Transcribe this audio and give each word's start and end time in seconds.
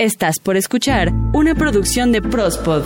Estás 0.00 0.38
por 0.38 0.56
escuchar 0.56 1.12
una 1.32 1.56
producción 1.56 2.12
de 2.12 2.22
Prospod. 2.22 2.84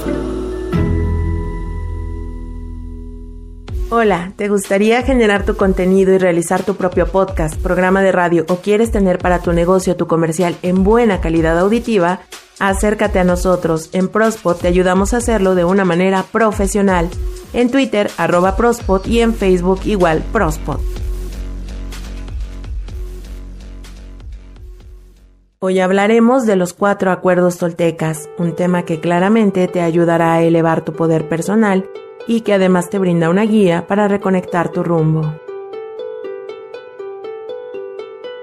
Hola, 3.91 4.33
¿te 4.37 4.49
gustaría 4.49 5.03
generar 5.03 5.45
tu 5.45 5.55
contenido 5.55 6.15
y 6.15 6.17
realizar 6.17 6.63
tu 6.63 6.77
propio 6.77 7.07
podcast, 7.07 7.61
programa 7.61 8.01
de 8.01 8.13
radio 8.13 8.47
o 8.49 8.63
quieres 8.63 8.93
tener 8.93 9.19
para 9.19 9.41
tu 9.41 9.53
negocio 9.53 9.95
tu 9.95 10.07
comercial 10.07 10.57
en 10.63 10.85
buena 10.85 11.21
calidad 11.21 11.59
auditiva? 11.59 12.21
Acércate 12.59 13.19
a 13.19 13.25
nosotros. 13.25 13.91
En 13.93 14.09
Prospod 14.09 14.57
te 14.57 14.69
ayudamos 14.69 15.13
a 15.13 15.19
hacerlo 15.19 15.55
de 15.55 15.67
una 15.67 15.85
manera 15.85 16.25
profesional. 16.33 17.11
En 17.53 17.71
Twitter, 17.71 18.11
arroba 18.17 18.57
Prospod 18.57 19.05
y 19.05 19.21
en 19.21 19.35
Facebook 19.35 19.81
igual 19.85 20.23
Prospod. 20.33 20.81
Hoy 25.65 25.79
hablaremos 25.79 26.45
de 26.45 26.57
los 26.57 26.73
cuatro 26.73 27.13
acuerdos 27.13 27.59
toltecas, 27.59 28.29
un 28.37 28.57
tema 28.57 28.85
que 28.85 28.99
claramente 28.99 29.69
te 29.69 29.81
ayudará 29.81 30.35
a 30.35 30.43
elevar 30.43 30.85
tu 30.85 30.93
poder 30.93 31.29
personal 31.29 31.89
y 32.27 32.41
que 32.41 32.53
además 32.53 32.91
te 32.91 32.99
brinda 32.99 33.31
una 33.31 33.45
guía 33.45 33.87
para 33.87 34.09
reconectar 34.09 34.71
tu 34.71 34.83
rumbo. 34.83 35.37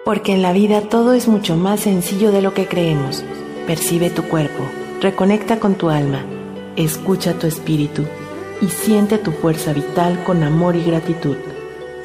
Porque 0.06 0.34
en 0.34 0.42
la 0.42 0.54
vida 0.54 0.80
todo 0.84 1.12
es 1.12 1.28
mucho 1.28 1.58
más 1.58 1.82
sencillo 1.82 2.32
de 2.32 2.42
lo 2.42 2.54
que 2.54 2.68
creemos. 2.68 3.26
Percibe 3.68 4.10
tu 4.10 4.24
cuerpo, 4.24 4.64
reconecta 5.02 5.60
con 5.60 5.76
tu 5.76 5.90
alma, 5.90 6.24
escucha 6.78 7.34
tu 7.34 7.48
espíritu 7.48 8.06
y 8.62 8.68
siente 8.68 9.18
tu 9.18 9.32
fuerza 9.32 9.74
vital 9.74 10.24
con 10.24 10.42
amor 10.42 10.78
y 10.78 10.86
gratitud, 10.86 11.36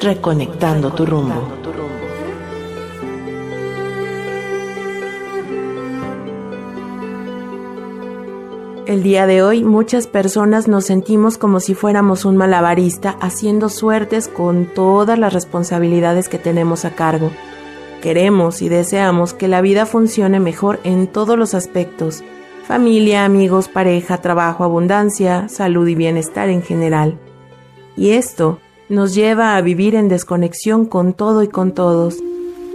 reconectando 0.01 0.91
tu 0.91 1.05
rumbo. 1.05 1.94
El 8.85 9.01
día 9.01 9.25
de 9.25 9.41
hoy 9.41 9.63
muchas 9.63 10.05
personas 10.05 10.67
nos 10.67 10.85
sentimos 10.85 11.39
como 11.39 11.59
si 11.59 11.73
fuéramos 11.73 12.23
un 12.23 12.37
malabarista 12.37 13.17
haciendo 13.19 13.69
suertes 13.69 14.27
con 14.27 14.67
todas 14.67 15.17
las 15.17 15.33
responsabilidades 15.33 16.29
que 16.29 16.37
tenemos 16.37 16.85
a 16.85 16.91
cargo. 16.91 17.31
Queremos 18.03 18.61
y 18.61 18.69
deseamos 18.69 19.33
que 19.33 19.47
la 19.47 19.61
vida 19.61 19.87
funcione 19.87 20.39
mejor 20.39 20.79
en 20.83 21.07
todos 21.07 21.35
los 21.35 21.55
aspectos, 21.55 22.23
familia, 22.67 23.25
amigos, 23.25 23.69
pareja, 23.69 24.19
trabajo, 24.19 24.63
abundancia, 24.63 25.49
salud 25.49 25.87
y 25.87 25.95
bienestar 25.95 26.49
en 26.49 26.61
general. 26.61 27.17
Y 27.97 28.11
esto 28.11 28.59
nos 28.87 29.15
lleva 29.15 29.55
a 29.55 29.61
vivir 29.61 29.95
en 29.95 30.09
desconexión 30.09 30.85
con 30.85 31.13
todo 31.13 31.41
y 31.41 31.47
con 31.47 31.71
todos, 31.71 32.19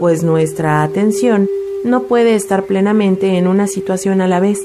pues 0.01 0.25
nuestra 0.25 0.83
atención 0.83 1.49
no 1.85 2.03
puede 2.03 2.35
estar 2.35 2.65
plenamente 2.65 3.39
en 3.39 3.47
una 3.47 3.69
situación 3.69 4.21
a 4.21 4.27
la 4.27 4.41
vez 4.41 4.61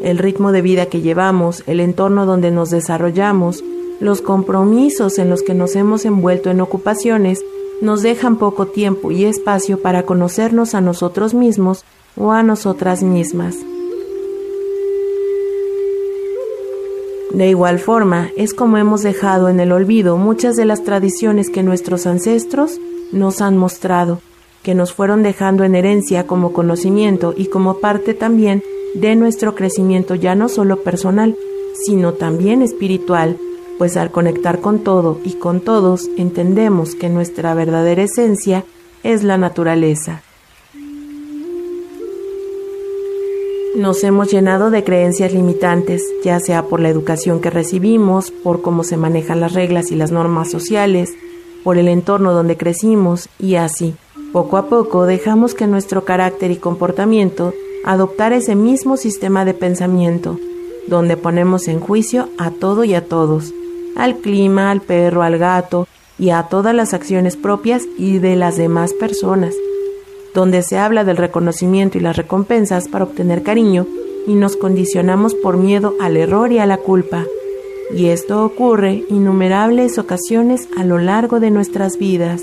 el 0.00 0.18
ritmo 0.18 0.52
de 0.52 0.62
vida 0.62 0.86
que 0.86 1.00
llevamos, 1.00 1.62
el 1.66 1.80
entorno 1.80 2.26
donde 2.26 2.50
nos 2.50 2.70
desarrollamos, 2.70 3.64
los 4.00 4.20
compromisos 4.20 5.18
en 5.18 5.30
los 5.30 5.42
que 5.42 5.54
nos 5.54 5.74
hemos 5.76 6.04
envuelto 6.04 6.50
en 6.50 6.60
ocupaciones, 6.60 7.44
nos 7.80 8.02
dejan 8.02 8.36
poco 8.36 8.66
tiempo 8.66 9.10
y 9.10 9.24
espacio 9.24 9.80
para 9.80 10.04
conocernos 10.04 10.74
a 10.74 10.80
nosotros 10.80 11.34
mismos 11.34 11.84
o 12.16 12.32
a 12.32 12.42
nosotras 12.42 13.02
mismas. 13.02 13.56
De 17.32 17.48
igual 17.48 17.78
forma, 17.78 18.30
es 18.36 18.54
como 18.54 18.78
hemos 18.78 19.02
dejado 19.02 19.50
en 19.50 19.60
el 19.60 19.72
olvido 19.72 20.16
muchas 20.16 20.56
de 20.56 20.64
las 20.64 20.84
tradiciones 20.84 21.50
que 21.50 21.62
nuestros 21.62 22.06
ancestros 22.06 22.80
nos 23.12 23.42
han 23.42 23.58
mostrado, 23.58 24.20
que 24.62 24.74
nos 24.74 24.94
fueron 24.94 25.22
dejando 25.22 25.64
en 25.64 25.74
herencia 25.74 26.26
como 26.26 26.54
conocimiento 26.54 27.34
y 27.36 27.46
como 27.46 27.78
parte 27.78 28.14
también 28.14 28.62
de 29.00 29.14
nuestro 29.14 29.54
crecimiento 29.54 30.14
ya 30.14 30.34
no 30.34 30.48
solo 30.48 30.82
personal, 30.82 31.36
sino 31.84 32.14
también 32.14 32.62
espiritual, 32.62 33.36
pues 33.78 33.96
al 33.96 34.10
conectar 34.10 34.60
con 34.60 34.80
todo 34.80 35.20
y 35.22 35.34
con 35.34 35.60
todos 35.60 36.08
entendemos 36.16 36.94
que 36.94 37.10
nuestra 37.10 37.52
verdadera 37.54 38.04
esencia 38.04 38.64
es 39.02 39.22
la 39.22 39.36
naturaleza. 39.36 40.22
Nos 43.76 44.02
hemos 44.04 44.30
llenado 44.30 44.70
de 44.70 44.82
creencias 44.82 45.34
limitantes, 45.34 46.02
ya 46.24 46.40
sea 46.40 46.62
por 46.62 46.80
la 46.80 46.88
educación 46.88 47.42
que 47.42 47.50
recibimos, 47.50 48.30
por 48.30 48.62
cómo 48.62 48.82
se 48.84 48.96
manejan 48.96 49.40
las 49.40 49.52
reglas 49.52 49.90
y 49.90 49.96
las 49.96 50.10
normas 50.10 50.50
sociales, 50.50 51.12
por 51.62 51.76
el 51.76 51.88
entorno 51.88 52.32
donde 52.32 52.56
crecimos 52.56 53.28
y 53.38 53.56
así. 53.56 53.94
Poco 54.32 54.56
a 54.56 54.70
poco 54.70 55.04
dejamos 55.04 55.52
que 55.52 55.66
nuestro 55.66 56.06
carácter 56.06 56.50
y 56.50 56.56
comportamiento 56.56 57.52
adoptar 57.86 58.32
ese 58.32 58.54
mismo 58.54 58.96
sistema 58.96 59.44
de 59.44 59.54
pensamiento, 59.54 60.38
donde 60.88 61.16
ponemos 61.16 61.68
en 61.68 61.80
juicio 61.80 62.28
a 62.36 62.50
todo 62.50 62.84
y 62.84 62.94
a 62.94 63.04
todos, 63.04 63.54
al 63.96 64.16
clima, 64.18 64.70
al 64.70 64.82
perro, 64.82 65.22
al 65.22 65.38
gato 65.38 65.88
y 66.18 66.30
a 66.30 66.42
todas 66.44 66.74
las 66.74 66.94
acciones 66.94 67.36
propias 67.36 67.84
y 67.96 68.18
de 68.18 68.36
las 68.36 68.56
demás 68.56 68.92
personas, 68.92 69.54
donde 70.34 70.62
se 70.62 70.78
habla 70.78 71.04
del 71.04 71.16
reconocimiento 71.16 71.96
y 71.96 72.00
las 72.00 72.16
recompensas 72.16 72.88
para 72.88 73.04
obtener 73.04 73.42
cariño 73.42 73.86
y 74.26 74.34
nos 74.34 74.56
condicionamos 74.56 75.34
por 75.34 75.56
miedo 75.56 75.94
al 76.00 76.16
error 76.16 76.52
y 76.52 76.58
a 76.58 76.66
la 76.66 76.78
culpa. 76.78 77.24
Y 77.94 78.06
esto 78.06 78.44
ocurre 78.44 79.04
innumerables 79.08 79.98
ocasiones 79.98 80.68
a 80.76 80.84
lo 80.84 80.98
largo 80.98 81.38
de 81.38 81.52
nuestras 81.52 81.98
vidas. 81.98 82.42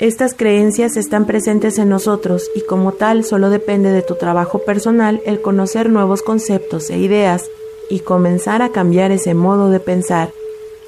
Estas 0.00 0.32
creencias 0.32 0.96
están 0.96 1.26
presentes 1.26 1.76
en 1.76 1.90
nosotros 1.90 2.50
y 2.54 2.62
como 2.62 2.92
tal 2.92 3.22
solo 3.22 3.50
depende 3.50 3.92
de 3.92 4.00
tu 4.00 4.14
trabajo 4.14 4.60
personal 4.60 5.20
el 5.26 5.42
conocer 5.42 5.90
nuevos 5.90 6.22
conceptos 6.22 6.88
e 6.88 6.96
ideas 6.96 7.44
y 7.90 8.00
comenzar 8.00 8.62
a 8.62 8.70
cambiar 8.70 9.12
ese 9.12 9.34
modo 9.34 9.68
de 9.68 9.78
pensar. 9.78 10.30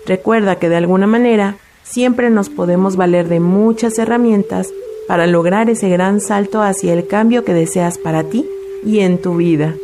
Recuerda 0.06 0.58
que 0.58 0.70
de 0.70 0.76
alguna 0.76 1.06
manera 1.06 1.58
siempre 1.82 2.30
nos 2.30 2.48
podemos 2.48 2.96
valer 2.96 3.28
de 3.28 3.38
muchas 3.38 3.98
herramientas 3.98 4.72
para 5.06 5.26
lograr 5.26 5.68
ese 5.68 5.90
gran 5.90 6.22
salto 6.22 6.62
hacia 6.62 6.94
el 6.94 7.06
cambio 7.06 7.44
que 7.44 7.52
deseas 7.52 7.98
para 7.98 8.24
ti 8.24 8.48
y 8.82 9.00
en 9.00 9.20
tu 9.20 9.36
vida. 9.36 9.74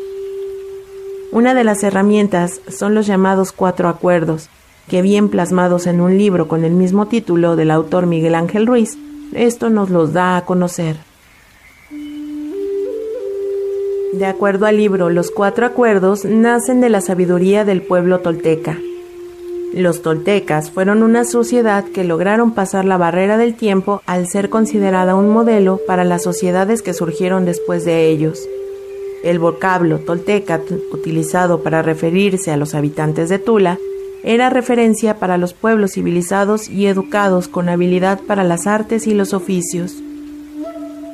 Una 1.32 1.52
de 1.52 1.64
las 1.64 1.82
herramientas 1.82 2.62
son 2.68 2.94
los 2.94 3.06
llamados 3.06 3.52
cuatro 3.52 3.90
acuerdos, 3.90 4.48
que 4.88 5.02
bien 5.02 5.28
plasmados 5.28 5.86
en 5.86 6.00
un 6.00 6.16
libro 6.16 6.48
con 6.48 6.64
el 6.64 6.72
mismo 6.72 7.08
título 7.08 7.56
del 7.56 7.70
autor 7.70 8.06
Miguel 8.06 8.34
Ángel 8.34 8.66
Ruiz, 8.66 8.96
esto 9.34 9.70
nos 9.70 9.90
los 9.90 10.12
da 10.12 10.36
a 10.36 10.44
conocer. 10.44 10.96
De 14.12 14.26
acuerdo 14.26 14.66
al 14.66 14.78
libro, 14.78 15.10
los 15.10 15.30
cuatro 15.30 15.66
acuerdos 15.66 16.24
nacen 16.24 16.80
de 16.80 16.88
la 16.88 17.00
sabiduría 17.00 17.64
del 17.64 17.82
pueblo 17.82 18.20
tolteca. 18.20 18.78
Los 19.74 20.00
toltecas 20.00 20.70
fueron 20.70 21.02
una 21.02 21.24
sociedad 21.24 21.84
que 21.84 22.02
lograron 22.02 22.52
pasar 22.52 22.86
la 22.86 22.96
barrera 22.96 23.36
del 23.36 23.54
tiempo 23.54 24.02
al 24.06 24.26
ser 24.26 24.48
considerada 24.48 25.14
un 25.14 25.28
modelo 25.28 25.78
para 25.86 26.04
las 26.04 26.22
sociedades 26.22 26.80
que 26.80 26.94
surgieron 26.94 27.44
después 27.44 27.84
de 27.84 28.08
ellos. 28.08 28.48
El 29.22 29.38
vocablo 29.38 29.98
tolteca, 29.98 30.62
utilizado 30.90 31.62
para 31.62 31.82
referirse 31.82 32.50
a 32.50 32.56
los 32.56 32.74
habitantes 32.74 33.28
de 33.28 33.38
Tula, 33.38 33.78
era 34.22 34.50
referencia 34.50 35.18
para 35.18 35.38
los 35.38 35.54
pueblos 35.54 35.92
civilizados 35.92 36.68
y 36.68 36.86
educados 36.86 37.48
con 37.48 37.68
habilidad 37.68 38.20
para 38.20 38.44
las 38.44 38.66
artes 38.66 39.06
y 39.06 39.14
los 39.14 39.32
oficios. 39.34 39.94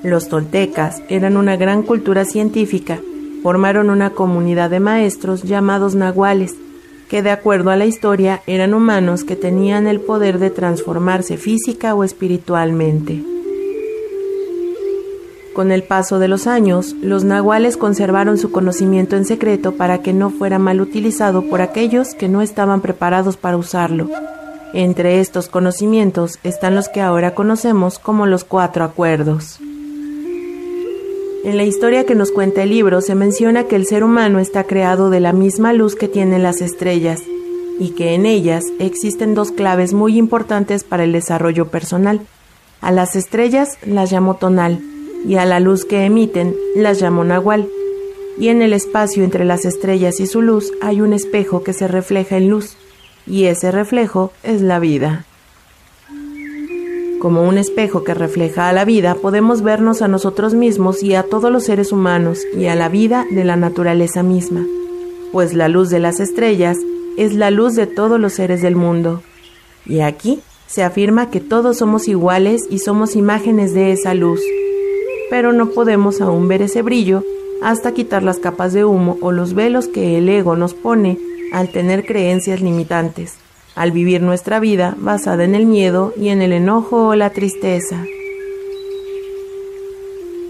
Los 0.03 0.29
toltecas 0.29 1.03
eran 1.09 1.37
una 1.37 1.57
gran 1.57 1.83
cultura 1.83 2.25
científica, 2.25 3.01
formaron 3.43 3.91
una 3.91 4.11
comunidad 4.11 4.71
de 4.71 4.81
maestros 4.81 5.43
llamados 5.43 5.95
nahuales, 5.95 6.55
que 7.09 7.23
de 7.23 7.31
acuerdo 7.31 7.71
a 7.71 7.77
la 7.77 7.87
historia 7.87 8.43
eran 8.47 8.75
humanos 8.75 9.25
que 9.25 9.37
tenían 9.37 9.87
el 9.87 10.01
poder 10.01 10.39
de 10.39 10.51
transformarse 10.51 11.37
física 11.37 11.95
o 11.95 12.05
espiritualmente. 12.05 13.34
Con 15.55 15.71
el 15.71 15.85
paso 15.85 16.19
de 16.19 16.27
los 16.27 16.49
años, 16.49 16.97
los 17.01 17.23
nahuales 17.23 17.77
conservaron 17.77 18.39
su 18.39 18.51
conocimiento 18.51 19.15
en 19.15 19.25
secreto 19.25 19.77
para 19.77 19.99
que 19.99 20.13
no 20.13 20.31
fuera 20.31 20.59
mal 20.59 20.81
utilizado 20.81 21.43
por 21.43 21.63
aquellos 21.63 22.15
que 22.15 22.29
no 22.29 22.43
estaban 22.43 22.81
preparados 22.81 23.37
para 23.37 23.57
usarlo. 23.57 24.11
Entre 24.73 25.21
estos 25.21 25.49
conocimientos 25.49 26.41
están 26.43 26.75
los 26.75 26.89
que 26.89 27.01
ahora 27.01 27.37
conocemos 27.37 28.01
como 28.01 28.27
los 28.27 28.43
cuatro 28.43 28.83
acuerdos. 28.83 29.61
En 31.45 31.57
la 31.57 31.63
historia 31.63 32.05
que 32.05 32.17
nos 32.17 32.33
cuenta 32.33 32.65
el 32.65 32.71
libro 32.71 33.01
se 33.01 33.15
menciona 33.15 33.65
que 33.65 33.77
el 33.77 33.87
ser 33.87 34.03
humano 34.03 34.41
está 34.41 34.65
creado 34.65 35.09
de 35.09 35.21
la 35.21 35.33
misma 35.33 35.73
luz 35.73 35.95
que 35.95 36.09
tienen 36.09 36.43
las 36.43 36.63
estrellas 36.63 37.21
y 37.79 37.91
que 37.91 38.15
en 38.15 38.27
ellas 38.27 38.65
existen 38.81 39.37
dos 39.37 39.53
claves 39.53 39.93
muy 39.95 40.19
importantes 40.19 40.83
para 40.83 41.05
el 41.05 41.13
desarrollo 41.13 41.69
personal. 41.69 42.23
A 42.81 42.91
las 42.91 43.15
estrellas 43.15 43.79
las 43.87 44.11
llamo 44.11 44.35
tonal 44.35 44.81
y 45.27 45.37
a 45.37 45.45
la 45.45 45.61
luz 45.61 45.85
que 45.85 46.05
emiten 46.05 46.55
las 46.77 47.01
llamó 47.01 47.25
nahual. 47.25 47.69
Y 48.39 48.49
en 48.49 48.63
el 48.63 48.73
espacio 48.73 49.25
entre 49.25 49.45
las 49.45 49.65
estrellas 49.65 50.21
y 50.21 50.27
su 50.27 50.43
luz 50.43 50.73
hay 50.81 51.01
un 51.01 51.13
espejo 51.13 51.63
que 51.63 51.73
se 51.73 51.89
refleja 51.89 52.37
en 52.37 52.49
luz, 52.49 52.77
y 53.27 53.45
ese 53.45 53.71
reflejo 53.71 54.33
es 54.43 54.61
la 54.61 54.79
vida. 54.79 55.25
Como 57.21 57.49
un 57.49 57.57
espejo 57.57 58.05
que 58.05 58.13
refleja 58.13 58.69
a 58.69 58.73
la 58.73 58.85
vida, 58.85 59.15
podemos 59.15 59.63
vernos 59.63 60.03
a 60.03 60.09
nosotros 60.09 60.53
mismos 60.53 61.03
y 61.03 61.15
a 61.15 61.23
todos 61.23 61.51
los 61.51 61.65
seres 61.65 61.91
humanos 61.91 62.41
y 62.55 62.67
a 62.67 62.75
la 62.75 62.89
vida 62.89 63.25
de 63.31 63.45
la 63.45 63.57
naturaleza 63.57 64.23
misma, 64.23 64.67
pues 65.33 65.55
la 65.55 65.69
luz 65.69 65.89
de 65.89 66.01
las 66.01 66.21
estrellas 66.21 66.77
es 67.17 67.33
la 67.35 67.51
luz 67.51 67.77
de 67.77 67.87
todos 67.87 68.21
los 68.21 68.35
seres 68.35 68.61
del 68.61 68.77
mundo. 68.77 69.23
Y 69.87 70.01
aquí 70.01 70.41
se 70.67 70.83
afirma 70.83 71.31
que 71.31 71.41
todos 71.41 71.79
somos 71.79 72.09
iguales 72.09 72.63
y 72.69 72.81
somos 72.81 73.17
imágenes 73.17 73.73
de 73.73 73.93
esa 73.93 74.13
luz, 74.13 74.41
pero 75.31 75.53
no 75.53 75.71
podemos 75.71 76.21
aún 76.21 76.49
ver 76.49 76.63
ese 76.63 76.83
brillo 76.83 77.25
hasta 77.63 77.93
quitar 77.93 78.23
las 78.23 78.39
capas 78.39 78.73
de 78.73 78.85
humo 78.85 79.19
o 79.21 79.33
los 79.33 79.55
velos 79.55 79.89
que 79.89 80.19
el 80.19 80.29
ego 80.29 80.57
nos 80.57 80.75
pone 80.75 81.19
al 81.53 81.71
tener 81.71 82.05
creencias 82.05 82.61
limitantes 82.61 83.39
al 83.75 83.91
vivir 83.91 84.23
nuestra 84.23 84.61
vida 84.61 84.95
basada 84.99 85.45
en 85.45 85.55
el 85.55 85.67
miedo 85.67 86.13
y 86.17 86.29
en 86.29 86.43
el 86.43 86.53
enojo 86.53 87.09
o 87.09 87.15
la 87.15 87.31
tristeza. 87.31 88.05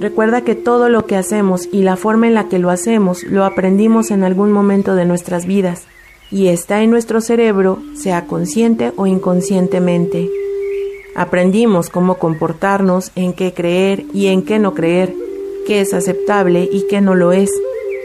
Recuerda 0.01 0.43
que 0.43 0.55
todo 0.55 0.89
lo 0.89 1.07
que 1.07 1.17
hacemos 1.17 1.69
y 1.73 1.83
la 1.83 1.97
forma 1.97 2.27
en 2.27 2.35
la 2.35 2.49
que 2.49 2.59
lo 2.59 2.71
hacemos 2.71 3.23
lo 3.23 3.45
aprendimos 3.45 4.11
en 4.11 4.25
algún 4.25 4.53
momento 4.53 4.95
de 4.95 5.05
nuestras 5.05 5.47
vidas 5.47 5.85
y 6.31 6.49
está 6.49 6.83
en 6.83 6.91
nuestro 6.91 7.21
cerebro, 7.21 7.79
sea 7.95 8.27
consciente 8.27 8.93
o 8.97 9.07
inconscientemente. 9.07 10.29
Aprendimos 11.15 11.91
cómo 11.91 12.17
comportarnos, 12.19 13.13
en 13.15 13.33
qué 13.33 13.53
creer 13.55 14.05
y 14.13 14.27
en 14.27 14.43
qué 14.43 14.59
no 14.59 14.75
creer, 14.75 15.15
qué 15.67 15.81
es 15.81 15.95
aceptable 15.95 16.69
y 16.71 16.87
qué 16.89 17.01
no 17.01 17.15
lo 17.15 17.33
es, 17.33 17.51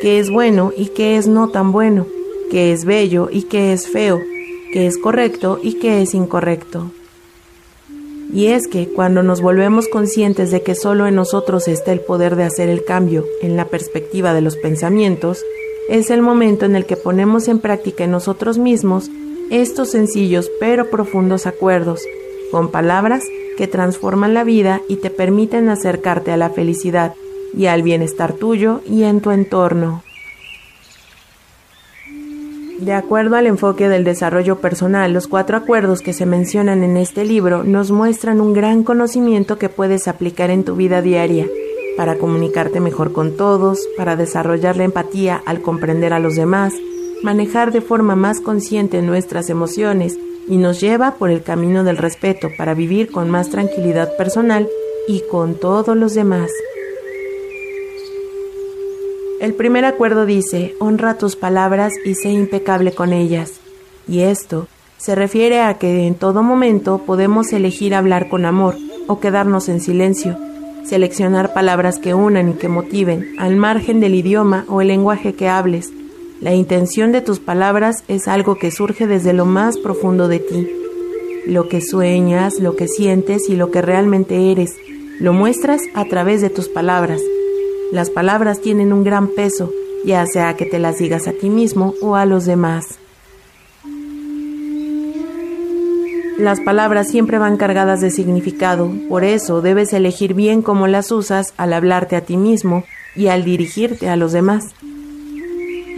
qué 0.01 0.19
es 0.19 0.29
bueno 0.29 0.71
y 0.77 0.87
qué 0.87 1.17
es 1.17 1.27
no 1.27 1.49
tan 1.49 1.71
bueno, 1.71 2.05
qué 2.51 2.71
es 2.71 2.85
bello 2.85 3.29
y 3.31 3.43
qué 3.43 3.73
es 3.73 3.87
feo, 3.87 4.19
qué 4.73 4.85
es 4.85 4.97
correcto 4.97 5.59
y 5.61 5.79
qué 5.79 6.01
es 6.01 6.13
incorrecto. 6.13 6.91
Y 8.31 8.47
es 8.47 8.67
que 8.67 8.87
cuando 8.87 9.23
nos 9.23 9.41
volvemos 9.41 9.87
conscientes 9.87 10.51
de 10.51 10.61
que 10.61 10.75
solo 10.75 11.07
en 11.07 11.15
nosotros 11.15 11.67
está 11.67 11.91
el 11.91 12.01
poder 12.01 12.35
de 12.35 12.43
hacer 12.43 12.69
el 12.69 12.85
cambio 12.85 13.25
en 13.41 13.57
la 13.57 13.65
perspectiva 13.65 14.35
de 14.35 14.41
los 14.41 14.55
pensamientos, 14.55 15.43
es 15.89 16.11
el 16.11 16.21
momento 16.21 16.65
en 16.65 16.75
el 16.75 16.85
que 16.85 16.95
ponemos 16.95 17.47
en 17.47 17.57
práctica 17.57 18.03
en 18.03 18.11
nosotros 18.11 18.59
mismos 18.59 19.09
estos 19.49 19.89
sencillos 19.89 20.51
pero 20.59 20.91
profundos 20.91 21.47
acuerdos, 21.47 22.03
con 22.51 22.71
palabras 22.71 23.23
que 23.57 23.67
transforman 23.67 24.33
la 24.33 24.43
vida 24.43 24.81
y 24.87 24.97
te 24.97 25.09
permiten 25.09 25.69
acercarte 25.69 26.31
a 26.31 26.37
la 26.37 26.49
felicidad 26.49 27.13
y 27.53 27.65
al 27.65 27.83
bienestar 27.83 28.33
tuyo 28.33 28.81
y 28.87 29.03
en 29.03 29.21
tu 29.21 29.31
entorno. 29.31 30.03
De 32.79 32.93
acuerdo 32.93 33.35
al 33.35 33.45
enfoque 33.47 33.89
del 33.89 34.05
desarrollo 34.05 34.59
personal, 34.59 35.11
los 35.11 35.27
cuatro 35.27 35.57
acuerdos 35.57 36.01
que 36.01 36.13
se 36.13 36.25
mencionan 36.25 36.81
en 36.83 36.95
este 36.95 37.25
libro 37.25 37.63
nos 37.63 37.91
muestran 37.91 38.39
un 38.39 38.53
gran 38.53 38.83
conocimiento 38.83 39.57
que 39.57 39.67
puedes 39.67 40.07
aplicar 40.07 40.49
en 40.49 40.63
tu 40.63 40.77
vida 40.77 41.01
diaria 41.01 41.45
para 41.97 42.15
comunicarte 42.17 42.79
mejor 42.79 43.11
con 43.11 43.35
todos, 43.35 43.85
para 43.97 44.15
desarrollar 44.15 44.77
la 44.77 44.85
empatía 44.85 45.41
al 45.45 45.61
comprender 45.61 46.13
a 46.13 46.19
los 46.19 46.37
demás, 46.37 46.73
manejar 47.21 47.73
de 47.73 47.81
forma 47.81 48.15
más 48.15 48.39
consciente 48.39 49.01
nuestras 49.01 49.49
emociones 49.49 50.17
y 50.49 50.57
nos 50.57 50.81
lleva 50.81 51.15
por 51.15 51.29
el 51.29 51.43
camino 51.43 51.83
del 51.83 51.97
respeto 51.97 52.49
para 52.57 52.73
vivir 52.73 53.11
con 53.11 53.29
más 53.29 53.49
tranquilidad 53.49 54.17
personal 54.17 54.67
y 55.07 55.21
con 55.21 55.55
todos 55.55 55.95
los 55.95 56.15
demás. 56.15 56.51
El 59.39 59.53
primer 59.53 59.85
acuerdo 59.85 60.25
dice, 60.25 60.75
honra 60.79 61.17
tus 61.17 61.37
palabras 61.37 61.93
y 62.03 62.15
sé 62.15 62.29
impecable 62.29 62.91
con 62.91 63.13
ellas. 63.13 63.53
Y 64.07 64.21
esto 64.21 64.67
se 64.97 65.15
refiere 65.15 65.61
a 65.61 65.75
que 65.75 66.07
en 66.07 66.15
todo 66.15 66.43
momento 66.43 67.03
podemos 67.05 67.53
elegir 67.53 67.95
hablar 67.95 68.27
con 68.27 68.43
amor 68.45 68.75
o 69.07 69.21
quedarnos 69.21 69.69
en 69.69 69.79
silencio, 69.79 70.37
seleccionar 70.83 71.53
palabras 71.53 71.99
que 71.99 72.13
unan 72.13 72.49
y 72.49 72.53
que 72.55 72.67
motiven, 72.67 73.35
al 73.37 73.55
margen 73.55 74.01
del 74.01 74.15
idioma 74.15 74.65
o 74.67 74.81
el 74.81 74.89
lenguaje 74.89 75.33
que 75.33 75.47
hables. 75.47 75.93
La 76.41 76.53
intención 76.53 77.11
de 77.11 77.21
tus 77.21 77.39
palabras 77.39 78.03
es 78.07 78.27
algo 78.27 78.55
que 78.55 78.71
surge 78.71 79.07
desde 79.07 79.33
lo 79.33 79.45
más 79.45 79.77
profundo 79.77 80.27
de 80.27 80.39
ti. 80.39 80.67
Lo 81.45 81.67
que 81.67 81.81
sueñas, 81.81 82.59
lo 82.59 82.75
que 82.75 82.87
sientes 82.87 83.49
y 83.49 83.55
lo 83.55 83.71
que 83.71 83.81
realmente 83.81 84.51
eres, 84.51 84.75
lo 85.19 85.33
muestras 85.33 85.81
a 85.93 86.05
través 86.05 86.41
de 86.41 86.49
tus 86.49 86.69
palabras 86.69 87.21
las 87.91 88.11
palabras 88.11 88.61
tienen 88.61 88.93
un 88.93 89.03
gran 89.03 89.29
peso, 89.29 89.73
ya 90.05 90.23
sea 90.27 90.55
que 90.55 90.65
te 90.65 90.77
las 90.77 90.99
digas 90.99 91.27
a 91.27 91.31
ti 91.31 91.49
mismo 91.49 91.95
o 92.01 92.15
a 92.15 92.25
los 92.25 92.45
demás. 92.45 92.99
Las 96.37 96.61
palabras 96.61 97.09
siempre 97.09 97.39
van 97.39 97.57
cargadas 97.57 97.99
de 97.99 98.11
significado, 98.11 98.91
por 99.09 99.23
eso 99.23 99.61
debes 99.61 99.91
elegir 99.91 100.35
bien 100.35 100.61
cómo 100.61 100.87
las 100.87 101.11
usas 101.11 101.53
al 101.57 101.73
hablarte 101.73 102.15
a 102.15 102.21
ti 102.21 102.37
mismo 102.37 102.83
y 103.15 103.27
al 103.27 103.43
dirigirte 103.43 104.07
a 104.07 104.15
los 104.15 104.33
demás. 104.33 104.65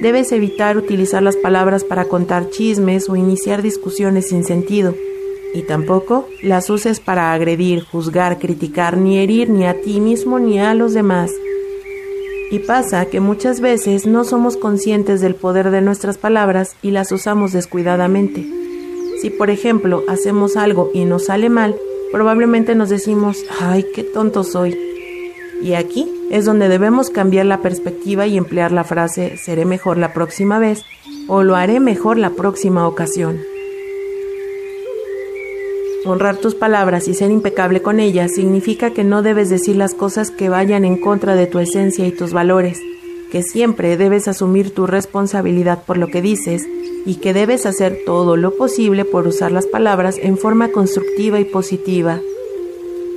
Debes 0.01 0.31
evitar 0.31 0.77
utilizar 0.77 1.21
las 1.21 1.37
palabras 1.37 1.83
para 1.83 2.05
contar 2.05 2.49
chismes 2.49 3.07
o 3.07 3.15
iniciar 3.15 3.61
discusiones 3.61 4.29
sin 4.29 4.43
sentido, 4.43 4.95
y 5.53 5.61
tampoco 5.61 6.27
las 6.41 6.71
uses 6.71 6.99
para 6.99 7.33
agredir, 7.33 7.83
juzgar, 7.83 8.39
criticar 8.39 8.97
ni 8.97 9.19
herir 9.19 9.49
ni 9.51 9.67
a 9.67 9.79
ti 9.79 9.99
mismo 9.99 10.39
ni 10.39 10.59
a 10.59 10.73
los 10.73 10.95
demás. 10.95 11.31
Y 12.49 12.59
pasa 12.59 13.05
que 13.05 13.19
muchas 13.19 13.61
veces 13.61 14.07
no 14.07 14.23
somos 14.23 14.57
conscientes 14.57 15.21
del 15.21 15.35
poder 15.35 15.69
de 15.69 15.81
nuestras 15.81 16.17
palabras 16.17 16.75
y 16.81 16.89
las 16.89 17.11
usamos 17.11 17.51
descuidadamente. 17.51 18.43
Si 19.21 19.29
por 19.29 19.51
ejemplo 19.51 20.03
hacemos 20.07 20.57
algo 20.57 20.89
y 20.95 21.05
nos 21.05 21.25
sale 21.25 21.49
mal, 21.49 21.75
probablemente 22.11 22.73
nos 22.73 22.89
decimos, 22.89 23.37
ay, 23.59 23.85
qué 23.93 24.03
tonto 24.03 24.43
soy. 24.43 24.75
Y 25.61 25.75
aquí 25.75 26.11
es 26.31 26.45
donde 26.45 26.69
debemos 26.69 27.09
cambiar 27.09 27.45
la 27.45 27.61
perspectiva 27.61 28.25
y 28.25 28.37
emplear 28.37 28.71
la 28.71 28.85
frase 28.85 29.35
seré 29.35 29.65
mejor 29.65 29.97
la 29.97 30.13
próxima 30.13 30.59
vez 30.59 30.85
o 31.27 31.43
lo 31.43 31.57
haré 31.57 31.81
mejor 31.81 32.17
la 32.17 32.29
próxima 32.31 32.87
ocasión. 32.87 33.37
Honrar 36.05 36.37
tus 36.37 36.55
palabras 36.55 37.09
y 37.09 37.13
ser 37.13 37.31
impecable 37.31 37.81
con 37.81 37.99
ellas 37.99 38.33
significa 38.33 38.91
que 38.91 39.03
no 39.03 39.21
debes 39.21 39.49
decir 39.49 39.75
las 39.75 39.93
cosas 39.93 40.31
que 40.31 40.47
vayan 40.47 40.85
en 40.85 40.97
contra 40.97 41.35
de 41.35 41.47
tu 41.47 41.59
esencia 41.59 42.07
y 42.07 42.11
tus 42.11 42.31
valores, 42.31 42.79
que 43.29 43.43
siempre 43.43 43.97
debes 43.97 44.29
asumir 44.29 44.73
tu 44.73 44.87
responsabilidad 44.87 45.83
por 45.83 45.97
lo 45.97 46.07
que 46.07 46.21
dices 46.21 46.65
y 47.05 47.15
que 47.15 47.33
debes 47.33 47.65
hacer 47.65 47.99
todo 48.05 48.37
lo 48.37 48.55
posible 48.55 49.03
por 49.03 49.27
usar 49.27 49.51
las 49.51 49.67
palabras 49.67 50.17
en 50.17 50.37
forma 50.37 50.69
constructiva 50.69 51.41
y 51.41 51.45
positiva. 51.45 52.21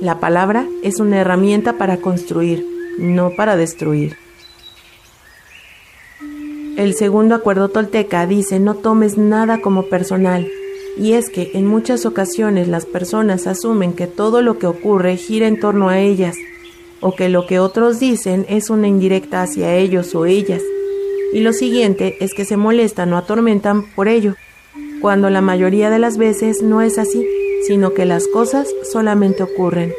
La 0.01 0.19
palabra 0.19 0.67
es 0.83 0.99
una 0.99 1.21
herramienta 1.21 1.77
para 1.77 1.97
construir, 1.97 2.74
no 2.97 3.31
para 3.35 3.55
destruir. 3.55 4.17
El 6.77 6.93
segundo 6.93 7.35
acuerdo 7.35 7.69
tolteca 7.69 8.27
dice 8.27 8.59
no 8.59 8.75
tomes 8.75 9.17
nada 9.17 9.61
como 9.61 9.83
personal, 9.83 10.47
y 10.97 11.13
es 11.13 11.29
que 11.29 11.51
en 11.53 11.65
muchas 11.65 12.05
ocasiones 12.05 12.67
las 12.67 12.85
personas 12.85 13.47
asumen 13.47 13.93
que 13.93 14.07
todo 14.07 14.41
lo 14.41 14.59
que 14.59 14.67
ocurre 14.67 15.15
gira 15.15 15.47
en 15.47 15.59
torno 15.59 15.89
a 15.89 15.99
ellas, 15.99 16.35
o 16.99 17.15
que 17.15 17.29
lo 17.29 17.47
que 17.47 17.59
otros 17.59 17.99
dicen 17.99 18.45
es 18.49 18.69
una 18.69 18.87
indirecta 18.87 19.41
hacia 19.41 19.75
ellos 19.75 20.15
o 20.15 20.25
ellas, 20.25 20.61
y 21.33 21.39
lo 21.39 21.53
siguiente 21.53 22.17
es 22.19 22.33
que 22.33 22.45
se 22.45 22.57
molestan 22.57 23.13
o 23.13 23.17
atormentan 23.17 23.85
por 23.95 24.07
ello, 24.07 24.35
cuando 25.01 25.29
la 25.29 25.41
mayoría 25.41 25.89
de 25.89 25.99
las 25.99 26.17
veces 26.17 26.61
no 26.61 26.81
es 26.81 26.97
así, 26.97 27.25
sino 27.67 27.93
que 27.93 28.05
las 28.05 28.27
cosas 28.27 28.67
solamente 28.91 29.43
ocurren. 29.43 29.93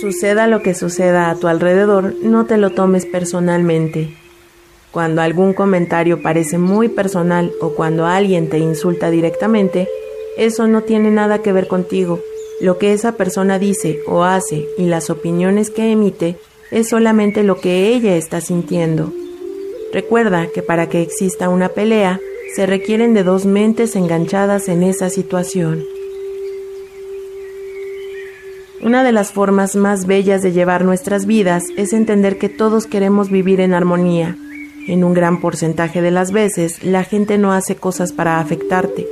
Suceda 0.00 0.46
lo 0.46 0.60
que 0.60 0.74
suceda 0.74 1.30
a 1.30 1.36
tu 1.36 1.48
alrededor, 1.48 2.14
no 2.22 2.44
te 2.44 2.58
lo 2.58 2.70
tomes 2.70 3.06
personalmente. 3.06 4.14
Cuando 4.92 5.22
algún 5.22 5.54
comentario 5.54 6.20
parece 6.20 6.58
muy 6.58 6.90
personal 6.90 7.50
o 7.62 7.70
cuando 7.70 8.04
alguien 8.04 8.50
te 8.50 8.58
insulta 8.58 9.10
directamente, 9.10 9.88
eso 10.36 10.66
no 10.66 10.82
tiene 10.82 11.10
nada 11.10 11.40
que 11.40 11.52
ver 11.52 11.66
contigo. 11.66 12.20
Lo 12.60 12.76
que 12.76 12.92
esa 12.92 13.12
persona 13.12 13.58
dice 13.58 14.00
o 14.06 14.24
hace 14.24 14.66
y 14.76 14.84
las 14.84 15.08
opiniones 15.08 15.70
que 15.70 15.90
emite 15.90 16.36
es 16.70 16.90
solamente 16.90 17.42
lo 17.42 17.58
que 17.58 17.88
ella 17.88 18.16
está 18.16 18.42
sintiendo. 18.42 19.14
Recuerda 19.94 20.48
que 20.48 20.60
para 20.60 20.90
que 20.90 21.00
exista 21.00 21.48
una 21.48 21.70
pelea, 21.70 22.20
se 22.54 22.66
requieren 22.66 23.14
de 23.14 23.22
dos 23.22 23.46
mentes 23.46 23.96
enganchadas 23.96 24.68
en 24.68 24.82
esa 24.82 25.08
situación. 25.08 25.95
Una 28.86 29.02
de 29.02 29.10
las 29.10 29.32
formas 29.32 29.74
más 29.74 30.06
bellas 30.06 30.42
de 30.42 30.52
llevar 30.52 30.84
nuestras 30.84 31.26
vidas 31.26 31.64
es 31.76 31.92
entender 31.92 32.38
que 32.38 32.48
todos 32.48 32.86
queremos 32.86 33.30
vivir 33.30 33.60
en 33.60 33.74
armonía, 33.74 34.36
en 34.86 35.02
un 35.02 35.12
gran 35.12 35.40
porcentaje 35.40 36.00
de 36.02 36.12
las 36.12 36.30
veces, 36.30 36.84
la 36.84 37.02
gente 37.02 37.36
no 37.36 37.52
hace 37.52 37.74
cosas 37.74 38.12
para 38.12 38.38
afectarte, 38.38 39.08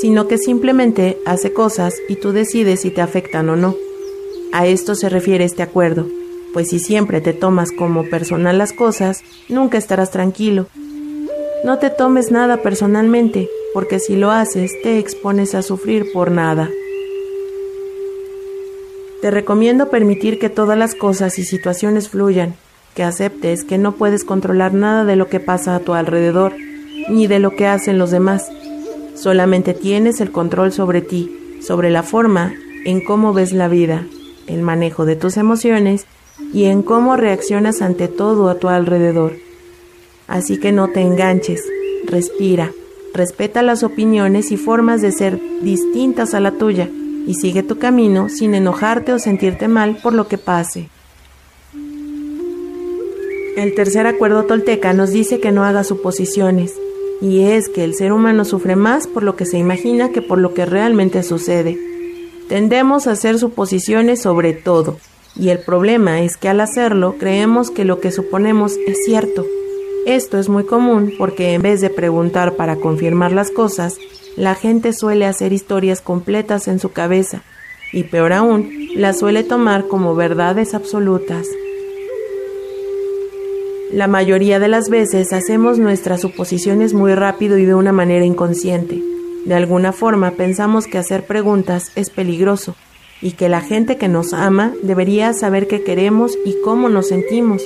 sino 0.00 0.26
que 0.26 0.38
simplemente 0.38 1.18
hace 1.24 1.52
cosas 1.52 1.94
y 2.08 2.16
tú 2.16 2.32
decides 2.32 2.80
si 2.80 2.90
te 2.90 3.00
afectan 3.00 3.48
o 3.48 3.54
no. 3.54 3.76
A 4.50 4.66
esto 4.66 4.96
se 4.96 5.08
refiere 5.08 5.44
este 5.44 5.62
acuerdo, 5.62 6.08
pues 6.52 6.70
si 6.70 6.80
siempre 6.80 7.20
te 7.20 7.32
tomas 7.32 7.70
como 7.70 8.10
personal 8.10 8.58
las 8.58 8.72
cosas, 8.72 9.22
nunca 9.48 9.78
estarás 9.78 10.10
tranquilo. 10.10 10.66
No 11.62 11.78
te 11.78 11.90
tomes 11.90 12.32
nada 12.32 12.56
personalmente, 12.56 13.48
porque 13.72 14.00
si 14.00 14.16
lo 14.16 14.32
haces 14.32 14.72
te 14.82 14.98
expones 14.98 15.54
a 15.54 15.62
sufrir 15.62 16.10
por 16.12 16.32
nada. 16.32 16.68
Te 19.22 19.30
recomiendo 19.30 19.88
permitir 19.88 20.40
que 20.40 20.50
todas 20.50 20.76
las 20.76 20.96
cosas 20.96 21.38
y 21.38 21.44
situaciones 21.44 22.08
fluyan, 22.08 22.56
que 22.96 23.04
aceptes 23.04 23.62
que 23.62 23.78
no 23.78 23.92
puedes 23.92 24.24
controlar 24.24 24.74
nada 24.74 25.04
de 25.04 25.14
lo 25.14 25.28
que 25.28 25.38
pasa 25.38 25.76
a 25.76 25.78
tu 25.78 25.94
alrededor, 25.94 26.54
ni 27.08 27.28
de 27.28 27.38
lo 27.38 27.54
que 27.54 27.68
hacen 27.68 27.98
los 27.98 28.10
demás. 28.10 28.50
Solamente 29.14 29.74
tienes 29.74 30.20
el 30.20 30.32
control 30.32 30.72
sobre 30.72 31.02
ti, 31.02 31.60
sobre 31.64 31.88
la 31.90 32.02
forma 32.02 32.52
en 32.84 33.00
cómo 33.04 33.32
ves 33.32 33.52
la 33.52 33.68
vida, 33.68 34.04
el 34.48 34.62
manejo 34.62 35.04
de 35.04 35.14
tus 35.14 35.36
emociones 35.36 36.06
y 36.52 36.64
en 36.64 36.82
cómo 36.82 37.16
reaccionas 37.16 37.80
ante 37.80 38.08
todo 38.08 38.48
a 38.48 38.56
tu 38.56 38.70
alrededor. 38.70 39.34
Así 40.26 40.58
que 40.58 40.72
no 40.72 40.88
te 40.88 41.00
enganches, 41.00 41.62
respira, 42.06 42.72
respeta 43.14 43.62
las 43.62 43.84
opiniones 43.84 44.50
y 44.50 44.56
formas 44.56 45.00
de 45.00 45.12
ser 45.12 45.40
distintas 45.62 46.34
a 46.34 46.40
la 46.40 46.50
tuya 46.50 46.90
y 47.26 47.34
sigue 47.34 47.62
tu 47.62 47.78
camino 47.78 48.28
sin 48.28 48.54
enojarte 48.54 49.12
o 49.12 49.18
sentirte 49.18 49.68
mal 49.68 49.96
por 50.02 50.12
lo 50.12 50.28
que 50.28 50.38
pase. 50.38 50.88
El 53.56 53.74
tercer 53.74 54.06
acuerdo 54.06 54.44
tolteca 54.44 54.92
nos 54.92 55.10
dice 55.10 55.38
que 55.38 55.52
no 55.52 55.64
haga 55.64 55.84
suposiciones, 55.84 56.72
y 57.20 57.42
es 57.42 57.68
que 57.68 57.84
el 57.84 57.94
ser 57.94 58.12
humano 58.12 58.44
sufre 58.44 58.76
más 58.76 59.06
por 59.06 59.22
lo 59.22 59.36
que 59.36 59.46
se 59.46 59.58
imagina 59.58 60.10
que 60.10 60.22
por 60.22 60.38
lo 60.38 60.54
que 60.54 60.64
realmente 60.64 61.22
sucede. 61.22 61.78
Tendemos 62.48 63.06
a 63.06 63.12
hacer 63.12 63.38
suposiciones 63.38 64.22
sobre 64.22 64.54
todo, 64.54 64.96
y 65.36 65.50
el 65.50 65.58
problema 65.58 66.22
es 66.22 66.36
que 66.36 66.48
al 66.48 66.60
hacerlo 66.60 67.16
creemos 67.18 67.70
que 67.70 67.84
lo 67.84 68.00
que 68.00 68.10
suponemos 68.10 68.76
es 68.86 69.04
cierto. 69.04 69.46
Esto 70.06 70.38
es 70.38 70.48
muy 70.48 70.64
común 70.64 71.12
porque 71.16 71.52
en 71.52 71.62
vez 71.62 71.80
de 71.80 71.88
preguntar 71.88 72.56
para 72.56 72.76
confirmar 72.76 73.30
las 73.30 73.50
cosas, 73.50 73.98
la 74.36 74.56
gente 74.56 74.92
suele 74.92 75.26
hacer 75.26 75.52
historias 75.52 76.00
completas 76.00 76.66
en 76.66 76.80
su 76.80 76.90
cabeza 76.90 77.42
y 77.92 78.04
peor 78.04 78.32
aún, 78.32 78.88
las 78.96 79.20
suele 79.20 79.44
tomar 79.44 79.86
como 79.86 80.16
verdades 80.16 80.74
absolutas. 80.74 81.46
La 83.92 84.08
mayoría 84.08 84.58
de 84.58 84.68
las 84.68 84.88
veces 84.88 85.32
hacemos 85.32 85.78
nuestras 85.78 86.22
suposiciones 86.22 86.94
muy 86.94 87.14
rápido 87.14 87.58
y 87.58 87.64
de 87.64 87.74
una 87.74 87.92
manera 87.92 88.24
inconsciente. 88.24 89.02
De 89.44 89.54
alguna 89.54 89.92
forma 89.92 90.32
pensamos 90.32 90.86
que 90.86 90.98
hacer 90.98 91.26
preguntas 91.26 91.92
es 91.94 92.10
peligroso 92.10 92.74
y 93.20 93.32
que 93.32 93.48
la 93.48 93.60
gente 93.60 93.98
que 93.98 94.08
nos 94.08 94.32
ama 94.32 94.72
debería 94.82 95.32
saber 95.32 95.68
qué 95.68 95.84
queremos 95.84 96.36
y 96.44 96.56
cómo 96.64 96.88
nos 96.88 97.08
sentimos. 97.08 97.62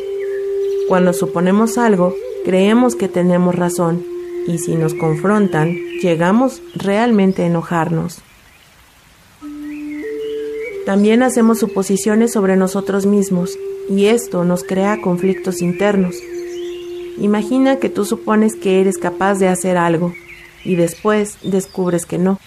Cuando 0.89 1.13
suponemos 1.13 1.79
algo, 1.79 2.15
creemos 2.45 2.95
que 2.95 3.09
tenemos 3.09 3.57
razón 3.57 4.05
y 4.47 4.59
si 4.59 4.77
nos 4.77 4.95
confrontan, 4.95 5.75
llegamos 6.01 6.63
realmente 6.77 7.43
a 7.43 7.47
enojarnos. 7.47 8.19
También 10.85 11.25
hacemos 11.25 11.59
suposiciones 11.59 12.33
sobre 12.33 12.57
nosotros 12.57 13.07
mismos 13.07 13.59
y 13.91 14.07
esto 14.07 14.45
nos 14.45 14.63
crea 14.63 15.01
conflictos 15.03 15.61
internos. 15.61 16.15
Imagina 17.19 17.77
que 17.77 17.89
tú 17.89 18.05
supones 18.05 18.55
que 18.55 18.81
eres 18.81 18.97
capaz 18.97 19.41
de 19.41 19.49
hacer 19.49 19.77
algo 19.77 20.13
y 20.65 20.77
después 20.77 21.39
descubres 21.43 22.07
que 22.07 22.19
no. 22.19 22.39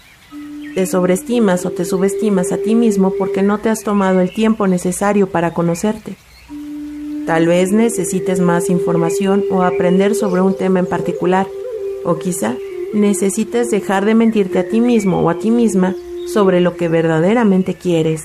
Te 0.76 0.86
sobreestimas 0.86 1.66
o 1.66 1.72
te 1.72 1.84
subestimas 1.84 2.54
a 2.54 2.58
ti 2.58 2.76
mismo 2.76 3.12
porque 3.18 3.42
no 3.42 3.58
te 3.58 3.68
has 3.68 3.84
tomado 3.84 4.22
el 4.22 4.34
tiempo 4.34 4.68
necesario 4.68 5.28
para 5.28 5.54
conocerte. 5.54 6.16
Tal 7.30 7.46
vez 7.46 7.72
necesites 7.72 8.40
más 8.40 8.72
información 8.72 9.46
o 9.52 9.62
aprender 9.62 10.16
sobre 10.16 10.42
un 10.42 10.56
tema 10.56 10.80
en 10.80 10.88
particular 10.88 11.46
o 12.04 12.18
quizá 12.18 12.56
necesites 12.92 13.70
dejar 13.70 14.04
de 14.06 14.16
mentirte 14.16 14.58
a 14.58 14.68
ti 14.68 14.82
mismo 14.82 15.22
o 15.22 15.30
a 15.30 15.38
ti 15.38 15.52
misma 15.52 15.96
sobre 16.26 16.60
lo 16.60 16.76
que 16.76 16.88
verdaderamente 16.88 17.76
quieres. 17.76 18.24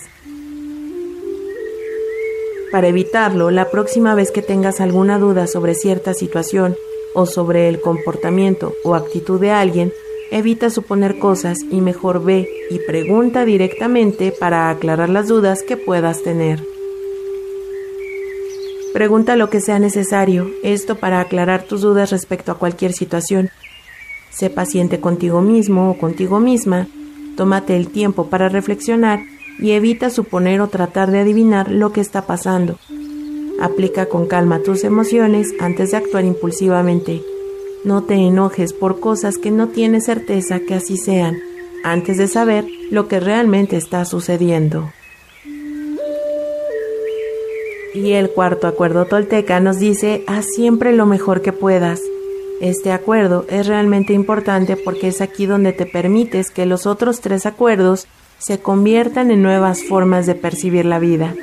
Para 2.72 2.88
evitarlo, 2.88 3.50
la 3.50 3.70
próxima 3.70 4.14
vez 4.14 4.30
que 4.30 4.40
tengas 4.40 4.80
alguna 4.80 5.18
duda 5.18 5.48
sobre 5.48 5.74
cierta 5.74 6.14
situación 6.14 6.74
o 7.12 7.26
sobre 7.26 7.68
el 7.68 7.82
comportamiento 7.82 8.72
o 8.84 8.94
actitud 8.94 9.38
de 9.38 9.50
alguien, 9.50 9.92
evita 10.30 10.70
suponer 10.70 11.18
cosas 11.18 11.58
y 11.70 11.82
mejor 11.82 12.24
ve 12.24 12.48
y 12.70 12.78
pregunta 12.78 13.44
directamente 13.44 14.32
para 14.32 14.70
aclarar 14.70 15.10
las 15.10 15.28
dudas 15.28 15.62
que 15.62 15.76
puedas 15.76 16.22
tener. 16.22 16.73
Pregunta 18.94 19.36
lo 19.36 19.50
que 19.50 19.60
sea 19.60 19.78
necesario, 19.78 20.50
esto 20.62 20.94
para 20.94 21.20
aclarar 21.20 21.64
tus 21.64 21.82
dudas 21.82 22.10
respecto 22.10 22.50
a 22.52 22.58
cualquier 22.58 22.94
situación 22.94 23.50
Sé 24.34 24.50
paciente 24.50 24.98
contigo 24.98 25.42
mismo 25.42 25.90
o 25.90 25.96
contigo 25.96 26.40
misma, 26.40 26.88
tómate 27.36 27.76
el 27.76 27.86
tiempo 27.88 28.26
para 28.26 28.48
reflexionar 28.48 29.20
y 29.60 29.70
evita 29.70 30.10
suponer 30.10 30.60
o 30.60 30.66
tratar 30.66 31.12
de 31.12 31.20
adivinar 31.20 31.70
lo 31.70 31.92
que 31.92 32.00
está 32.00 32.22
pasando. 32.26 32.76
Aplica 33.60 34.06
con 34.06 34.26
calma 34.26 34.58
tus 34.58 34.82
emociones 34.82 35.54
antes 35.60 35.92
de 35.92 35.98
actuar 35.98 36.24
impulsivamente. 36.24 37.22
No 37.84 38.02
te 38.02 38.14
enojes 38.14 38.72
por 38.72 38.98
cosas 38.98 39.38
que 39.38 39.52
no 39.52 39.68
tienes 39.68 40.06
certeza 40.06 40.58
que 40.58 40.74
así 40.74 40.96
sean, 40.96 41.38
antes 41.84 42.18
de 42.18 42.26
saber 42.26 42.64
lo 42.90 43.06
que 43.06 43.20
realmente 43.20 43.76
está 43.76 44.04
sucediendo. 44.04 44.90
Y 47.94 48.14
el 48.14 48.30
cuarto 48.30 48.66
acuerdo 48.66 49.04
tolteca 49.04 49.60
nos 49.60 49.78
dice, 49.78 50.24
haz 50.26 50.46
siempre 50.56 50.92
lo 50.92 51.06
mejor 51.06 51.42
que 51.42 51.52
puedas. 51.52 52.00
Este 52.60 52.90
acuerdo 52.90 53.46
es 53.48 53.68
realmente 53.68 54.12
importante 54.12 54.76
porque 54.76 55.08
es 55.08 55.20
aquí 55.20 55.46
donde 55.46 55.72
te 55.72 55.86
permites 55.86 56.50
que 56.50 56.66
los 56.66 56.86
otros 56.86 57.20
tres 57.20 57.46
acuerdos 57.46 58.08
se 58.38 58.58
conviertan 58.58 59.30
en 59.30 59.42
nuevas 59.42 59.84
formas 59.84 60.26
de 60.26 60.34
percibir 60.34 60.86
la 60.86 60.98
vida. 60.98 61.34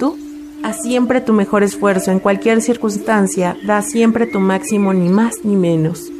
Tú, 0.00 0.18
haz 0.64 0.82
siempre 0.82 1.20
tu 1.20 1.32
mejor 1.32 1.62
esfuerzo 1.62 2.10
en 2.10 2.18
cualquier 2.18 2.62
circunstancia, 2.62 3.56
da 3.64 3.80
siempre 3.82 4.26
tu 4.26 4.40
máximo 4.40 4.92
ni 4.92 5.08
más 5.08 5.44
ni 5.44 5.54
menos. 5.54 6.10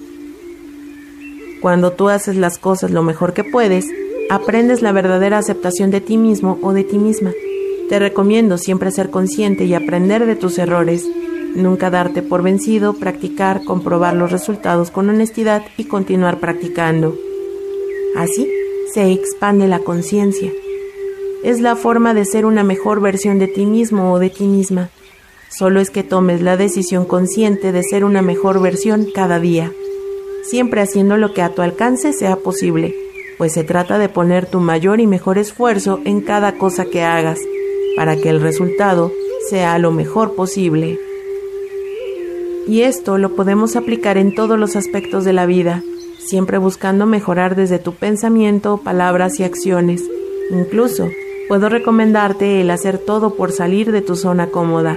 Cuando 1.61 1.93
tú 1.93 2.09
haces 2.09 2.37
las 2.37 2.59
cosas 2.59 2.93
lo 2.93 3.03
mejor 3.03 3.33
que 3.33 3.43
puedes, 3.43 3.87
aprendes 4.31 4.81
la 4.81 4.93
verdadera 4.93 5.39
aceptación 5.39 5.91
de 5.91 6.01
ti 6.01 6.19
mismo 6.19 6.59
o 6.62 6.73
de 6.73 6.85
ti 6.85 6.99
misma. 6.99 7.33
Te 7.89 7.99
recomiendo 7.99 8.59
siempre 8.59 8.91
ser 8.91 9.11
consciente 9.11 9.65
y 9.65 9.75
aprender 9.75 10.27
de 10.27 10.37
tus 10.37 10.59
errores 10.59 11.07
Nunca 11.55 11.91
darte 11.91 12.23
por 12.23 12.43
vencido, 12.43 12.95
practicar, 12.95 13.62
comprobar 13.65 14.15
los 14.15 14.33
resultados 14.33 14.91
con 14.91 15.11
honestidad 15.11 15.62
y 15.77 15.85
continuar 15.85 16.39
practicando. 16.39 17.17
Así 18.17 18.51
se 18.93 19.12
expande 19.12 19.69
la 19.69 19.81
conciencia. 19.81 20.51
Es 21.45 21.61
la 21.61 21.77
forma 21.77 22.15
de 22.15 22.25
ser 22.25 22.47
una 22.47 22.65
mejor 22.65 23.01
versión 23.01 23.39
de 23.39 23.49
ti 23.49 23.67
mismo 23.67 24.12
o 24.12 24.19
de 24.19 24.31
ti 24.31 24.45
misma. 24.45 24.89
Solo 25.51 25.81
es 25.81 25.91
que 25.91 26.03
tomes 26.03 26.41
la 26.41 26.57
decisión 26.57 27.05
consciente 27.05 27.73
de 27.73 27.83
ser 27.83 28.05
una 28.05 28.23
mejor 28.23 28.62
versión 28.62 29.07
cada 29.15 29.39
día, 29.39 29.71
siempre 30.45 30.81
haciendo 30.81 31.19
lo 31.19 31.35
que 31.35 31.43
a 31.43 31.51
tu 31.51 31.61
alcance 31.61 32.15
sea 32.15 32.37
posible, 32.37 32.95
pues 33.37 33.53
se 33.53 33.62
trata 33.62 33.99
de 33.99 34.09
poner 34.09 34.47
tu 34.47 34.61
mayor 34.61 35.01
y 35.01 35.07
mejor 35.07 35.37
esfuerzo 35.37 36.01
en 36.07 36.23
cada 36.23 36.57
cosa 36.57 36.87
que 36.87 37.03
hagas, 37.03 37.39
para 37.97 38.17
que 38.17 38.29
el 38.29 38.41
resultado 38.41 39.13
sea 39.49 39.79
lo 39.79 39.91
mejor 39.91 40.35
posible. 40.35 40.99
Y 42.67 42.83
esto 42.83 43.19
lo 43.19 43.35
podemos 43.35 43.77
aplicar 43.77 44.19
en 44.19 44.35
todos 44.35 44.59
los 44.59 44.77
aspectos 44.77 45.25
de 45.25 45.33
la 45.33 45.47
vida, 45.47 45.83
siempre 46.19 46.59
buscando 46.59 47.07
mejorar 47.07 47.57
desde 47.57 47.79
tu 47.79 47.93
pensamiento, 47.93 48.79
palabras 48.79 49.41
y 49.41 49.45
acciones. 49.45 50.03
Incluso, 50.51 51.09
puedo 51.49 51.69
recomendarte 51.69 52.61
el 52.61 52.71
hacer 52.71 52.99
todo 52.99 53.35
por 53.35 53.51
salir 53.51 53.91
de 53.91 54.01
tu 54.01 54.15
zona 54.15 54.49
cómoda. 54.49 54.97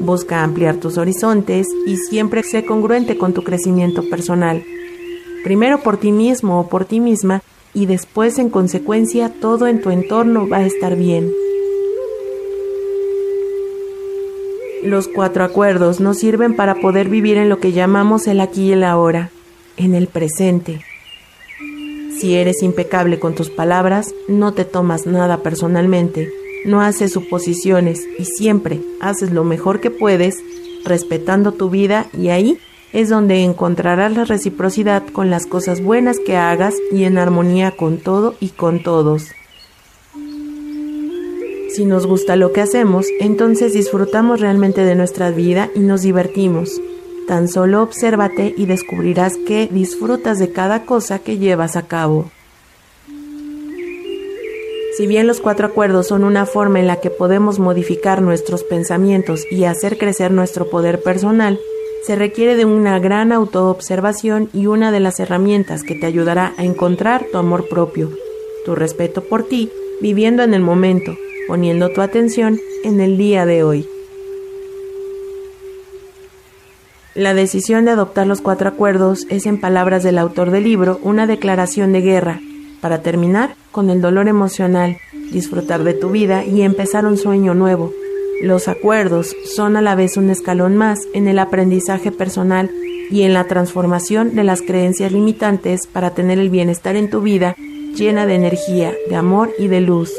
Busca 0.00 0.42
ampliar 0.42 0.76
tus 0.76 0.96
horizontes 0.96 1.66
y 1.86 1.96
siempre 1.96 2.42
sé 2.42 2.64
congruente 2.64 3.18
con 3.18 3.34
tu 3.34 3.44
crecimiento 3.44 4.08
personal. 4.08 4.64
Primero 5.44 5.80
por 5.80 5.98
ti 5.98 6.12
mismo 6.12 6.60
o 6.60 6.68
por 6.68 6.86
ti 6.86 6.98
misma 6.98 7.42
y 7.74 7.86
después 7.86 8.38
en 8.38 8.48
consecuencia 8.48 9.28
todo 9.28 9.66
en 9.66 9.80
tu 9.80 9.90
entorno 9.90 10.48
va 10.48 10.58
a 10.58 10.66
estar 10.66 10.96
bien. 10.96 11.30
Los 14.82 15.06
cuatro 15.06 15.44
acuerdos 15.44 16.00
nos 16.00 16.18
sirven 16.18 16.56
para 16.56 16.74
poder 16.74 17.08
vivir 17.08 17.36
en 17.36 17.48
lo 17.48 17.60
que 17.60 17.70
llamamos 17.70 18.26
el 18.26 18.40
aquí 18.40 18.70
y 18.70 18.72
el 18.72 18.82
ahora, 18.82 19.30
en 19.76 19.94
el 19.94 20.08
presente. 20.08 20.80
Si 22.18 22.34
eres 22.34 22.64
impecable 22.64 23.20
con 23.20 23.36
tus 23.36 23.48
palabras, 23.48 24.12
no 24.26 24.54
te 24.54 24.64
tomas 24.64 25.06
nada 25.06 25.38
personalmente, 25.38 26.32
no 26.64 26.80
haces 26.80 27.12
suposiciones 27.12 28.00
y 28.18 28.24
siempre 28.24 28.80
haces 29.00 29.30
lo 29.30 29.44
mejor 29.44 29.80
que 29.80 29.92
puedes, 29.92 30.42
respetando 30.84 31.52
tu 31.52 31.70
vida 31.70 32.06
y 32.12 32.30
ahí 32.30 32.58
es 32.92 33.08
donde 33.08 33.44
encontrarás 33.44 34.12
la 34.16 34.24
reciprocidad 34.24 35.06
con 35.06 35.30
las 35.30 35.46
cosas 35.46 35.80
buenas 35.80 36.18
que 36.18 36.36
hagas 36.36 36.74
y 36.90 37.04
en 37.04 37.18
armonía 37.18 37.70
con 37.70 37.98
todo 37.98 38.34
y 38.40 38.48
con 38.48 38.82
todos. 38.82 39.28
Si 41.74 41.86
nos 41.86 42.06
gusta 42.06 42.36
lo 42.36 42.52
que 42.52 42.60
hacemos, 42.60 43.06
entonces 43.18 43.72
disfrutamos 43.72 44.40
realmente 44.40 44.84
de 44.84 44.94
nuestra 44.94 45.30
vida 45.30 45.70
y 45.74 45.80
nos 45.80 46.02
divertimos. 46.02 46.82
Tan 47.26 47.48
solo 47.48 47.82
obsérvate 47.82 48.52
y 48.58 48.66
descubrirás 48.66 49.38
que 49.38 49.68
disfrutas 49.72 50.38
de 50.38 50.52
cada 50.52 50.84
cosa 50.84 51.20
que 51.20 51.38
llevas 51.38 51.76
a 51.76 51.86
cabo. 51.86 52.30
Si 54.98 55.06
bien 55.06 55.26
los 55.26 55.40
cuatro 55.40 55.68
acuerdos 55.68 56.08
son 56.08 56.24
una 56.24 56.44
forma 56.44 56.78
en 56.78 56.86
la 56.86 56.96
que 56.96 57.08
podemos 57.08 57.58
modificar 57.58 58.20
nuestros 58.20 58.64
pensamientos 58.64 59.46
y 59.50 59.64
hacer 59.64 59.96
crecer 59.96 60.30
nuestro 60.30 60.68
poder 60.68 61.02
personal, 61.02 61.58
se 62.04 62.16
requiere 62.16 62.54
de 62.54 62.66
una 62.66 62.98
gran 62.98 63.32
autoobservación 63.32 64.50
y 64.52 64.66
una 64.66 64.92
de 64.92 65.00
las 65.00 65.20
herramientas 65.20 65.84
que 65.84 65.94
te 65.94 66.04
ayudará 66.04 66.52
a 66.58 66.64
encontrar 66.64 67.24
tu 67.32 67.38
amor 67.38 67.66
propio, 67.70 68.10
tu 68.66 68.74
respeto 68.74 69.22
por 69.22 69.44
ti, 69.44 69.70
viviendo 70.02 70.42
en 70.42 70.52
el 70.52 70.60
momento, 70.60 71.16
poniendo 71.52 71.90
tu 71.90 72.00
atención 72.00 72.58
en 72.82 72.98
el 73.02 73.18
día 73.18 73.44
de 73.44 73.62
hoy. 73.62 73.86
La 77.14 77.34
decisión 77.34 77.84
de 77.84 77.90
adoptar 77.90 78.26
los 78.26 78.40
cuatro 78.40 78.70
acuerdos 78.70 79.26
es, 79.28 79.44
en 79.44 79.60
palabras 79.60 80.02
del 80.02 80.16
autor 80.16 80.50
del 80.50 80.64
libro, 80.64 80.98
una 81.02 81.26
declaración 81.26 81.92
de 81.92 82.00
guerra, 82.00 82.40
para 82.80 83.02
terminar 83.02 83.54
con 83.70 83.90
el 83.90 84.00
dolor 84.00 84.28
emocional, 84.28 84.96
disfrutar 85.30 85.84
de 85.84 85.92
tu 85.92 86.08
vida 86.08 86.42
y 86.42 86.62
empezar 86.62 87.04
un 87.04 87.18
sueño 87.18 87.52
nuevo, 87.52 87.92
los 88.40 88.66
acuerdos 88.66 89.36
son 89.44 89.76
a 89.76 89.82
la 89.82 89.94
vez 89.94 90.16
un 90.16 90.30
escalón 90.30 90.74
más 90.74 91.00
en 91.12 91.28
el 91.28 91.38
aprendizaje 91.38 92.12
personal 92.12 92.70
y 93.10 93.24
en 93.24 93.34
la 93.34 93.44
transformación 93.44 94.34
de 94.34 94.44
las 94.44 94.62
creencias 94.62 95.12
limitantes 95.12 95.86
para 95.86 96.14
tener 96.14 96.38
el 96.38 96.48
bienestar 96.48 96.96
en 96.96 97.10
tu 97.10 97.20
vida 97.20 97.56
llena 97.94 98.24
de 98.24 98.36
energía, 98.36 98.94
de 99.10 99.16
amor 99.16 99.50
y 99.58 99.68
de 99.68 99.82
luz. 99.82 100.14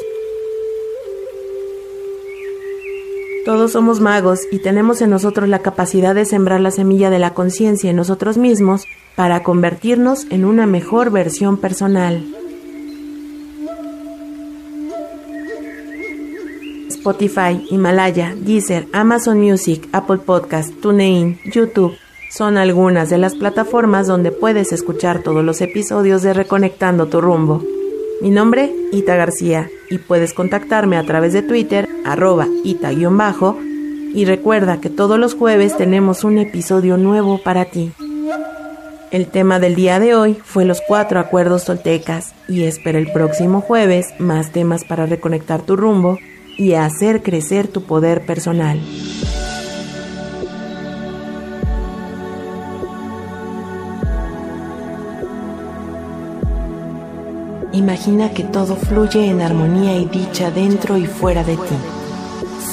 Todos 3.46 3.74
somos 3.74 4.00
magos 4.00 4.40
y 4.52 4.60
tenemos 4.60 5.02
en 5.02 5.10
nosotros 5.10 5.50
la 5.50 5.60
capacidad 5.60 6.16
de 6.16 6.26
sembrar 6.26 6.62
la 6.62 6.72
semilla 6.72 7.10
de 7.10 7.20
la 7.20 7.34
conciencia 7.34 7.90
en 7.90 7.98
nosotros 7.98 8.38
mismos 8.38 8.86
para 9.16 9.44
convertirnos 9.44 10.26
en 10.30 10.46
una 10.46 10.66
mejor 10.66 11.12
versión 11.12 11.58
personal. 11.58 12.26
Spotify, 16.88 17.68
Himalaya, 17.70 18.34
Deezer, 18.34 18.88
Amazon 18.94 19.42
Music, 19.42 19.90
Apple 19.92 20.20
Podcast, 20.20 20.74
TuneIn, 20.80 21.38
YouTube 21.54 21.98
son 22.34 22.58
algunas 22.58 23.12
de 23.12 23.20
las 23.20 23.36
plataformas 23.36 24.08
donde 24.08 24.32
puedes 24.32 24.72
escuchar 24.72 25.22
todos 25.22 25.44
los 25.44 25.62
episodios 25.62 26.24
de 26.24 26.34
Reconectando 26.34 27.06
tu 27.06 27.22
rumbo. 27.22 27.62
Mi 28.22 28.32
nombre, 28.32 28.74
Ita 28.92 29.16
García, 29.16 29.70
y 29.92 30.00
puedes 30.00 30.34
contactarme 30.34 30.98
a 30.98 31.04
través 31.04 31.34
de 31.34 31.44
Twitter, 31.44 31.88
arroba 32.06 32.48
ita-bajo, 32.64 33.58
y 34.14 34.26
recuerda 34.26 34.80
que 34.80 34.90
todos 34.90 35.18
los 35.18 35.34
jueves 35.34 35.76
tenemos 35.76 36.24
un 36.24 36.38
episodio 36.38 36.98
nuevo 36.98 37.40
para 37.40 37.66
ti. 37.66 37.92
El 39.12 39.28
tema 39.28 39.60
del 39.60 39.76
día 39.76 40.00
de 40.00 40.16
hoy 40.16 40.38
fue 40.44 40.66
los 40.66 40.82
cuatro 40.88 41.20
acuerdos 41.20 41.66
toltecas 41.66 42.34
y 42.48 42.64
espera 42.64 42.98
el 42.98 43.12
próximo 43.12 43.62
jueves 43.62 44.08
más 44.18 44.52
temas 44.52 44.84
para 44.84 45.06
reconectar 45.06 45.62
tu 45.62 45.76
rumbo 45.76 46.18
y 46.58 46.74
hacer 46.74 47.22
crecer 47.22 47.68
tu 47.68 47.84
poder 47.84 48.26
personal. 48.26 48.80
Imagina 57.74 58.32
que 58.32 58.44
todo 58.44 58.76
fluye 58.76 59.28
en 59.28 59.42
armonía 59.42 59.96
y 59.98 60.06
dicha 60.06 60.52
dentro 60.52 60.98
y 60.98 61.06
fuera 61.06 61.44
de 61.44 61.56
ti. 61.56 61.93